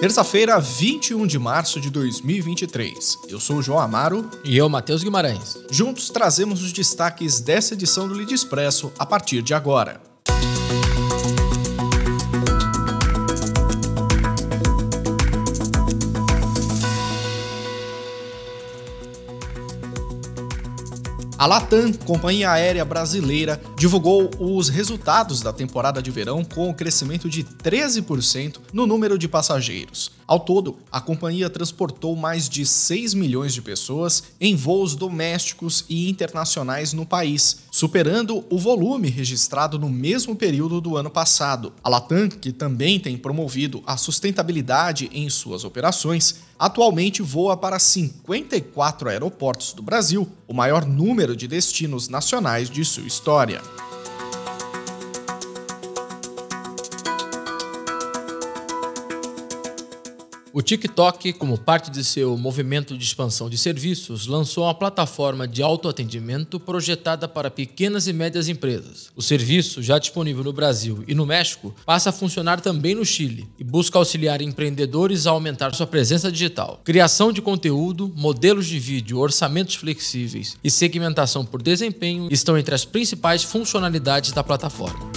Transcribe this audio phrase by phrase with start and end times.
[0.00, 3.18] Terça-feira, 21 de março de 2023.
[3.28, 4.30] Eu sou o João Amaro.
[4.42, 5.58] E eu, Matheus Guimarães.
[5.70, 10.00] Juntos trazemos os destaques dessa edição do Lead Expresso a partir de agora.
[21.40, 27.30] A Latam, companhia aérea brasileira, divulgou os resultados da temporada de verão com o crescimento
[27.30, 30.12] de 13% no número de passageiros.
[30.26, 36.10] Ao todo, a companhia transportou mais de 6 milhões de pessoas em voos domésticos e
[36.10, 41.72] internacionais no país, superando o volume registrado no mesmo período do ano passado.
[41.82, 49.08] A Latam, que também tem promovido a sustentabilidade em suas operações, atualmente voa para 54
[49.08, 53.62] aeroportos do Brasil, o maior número de destinos nacionais de sua história.
[60.52, 65.62] O TikTok, como parte de seu movimento de expansão de serviços, lançou uma plataforma de
[65.62, 69.10] autoatendimento projetada para pequenas e médias empresas.
[69.14, 73.48] O serviço, já disponível no Brasil e no México, passa a funcionar também no Chile
[73.60, 76.80] e busca auxiliar empreendedores a aumentar sua presença digital.
[76.82, 82.84] Criação de conteúdo, modelos de vídeo, orçamentos flexíveis e segmentação por desempenho estão entre as
[82.84, 85.09] principais funcionalidades da plataforma.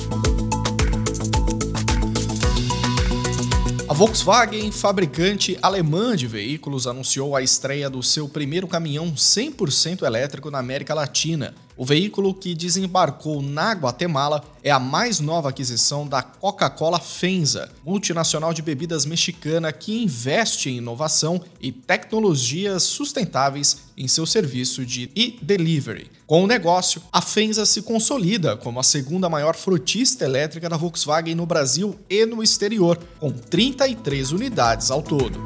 [3.93, 10.49] A Volkswagen, fabricante alemã de veículos, anunciou a estreia do seu primeiro caminhão 100% elétrico
[10.49, 11.53] na América Latina.
[11.75, 18.53] O veículo que desembarcou na Guatemala é a mais nova aquisição da Coca-Cola Fenza, multinacional
[18.53, 26.11] de bebidas mexicana que investe em inovação e tecnologias sustentáveis em seu serviço de e-delivery.
[26.27, 31.33] Com o negócio, a Fenza se consolida como a segunda maior frutista elétrica da Volkswagen
[31.33, 35.39] no Brasil e no exterior, com 33 unidades ao todo.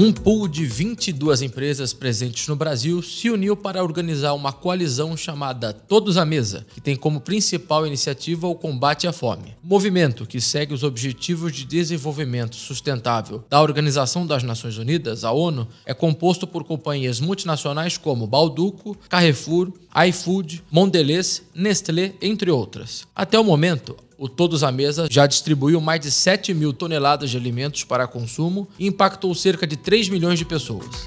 [0.00, 5.72] Um pool de 22 empresas presentes no Brasil se uniu para organizar uma coalizão chamada
[5.72, 9.56] Todos à Mesa, que tem como principal iniciativa o combate à fome.
[9.60, 15.66] Movimento, que segue os Objetivos de Desenvolvimento Sustentável da Organização das Nações Unidas, a ONU,
[15.84, 19.72] é composto por companhias multinacionais como Balduco, Carrefour,
[20.08, 23.04] iFood, Mondelez, Nestlé, entre outras.
[23.16, 27.36] Até o momento, o Todos à Mesa já distribuiu mais de 7 mil toneladas de
[27.36, 31.06] alimentos para consumo e impactou cerca de 3 milhões de pessoas.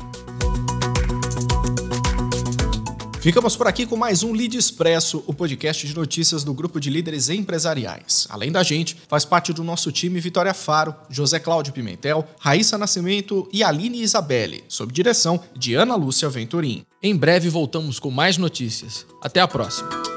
[3.20, 6.90] Ficamos por aqui com mais um Lead Expresso, o podcast de notícias do grupo de
[6.90, 8.26] líderes empresariais.
[8.32, 13.48] Além da gente, faz parte do nosso time Vitória Faro, José Cláudio Pimentel, Raíssa Nascimento
[13.54, 16.84] e Aline Isabelle, sob direção de Ana Lúcia Venturim.
[17.04, 19.06] Em breve voltamos com mais notícias.
[19.22, 20.11] Até a próxima.